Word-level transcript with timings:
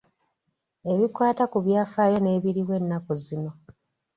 Ebikwata 0.91 1.43
ku 1.51 1.57
byafaayo 1.65 2.17
n'ebiriwo 2.21 2.73
ennaku 2.79 3.11
zino. 3.23 3.51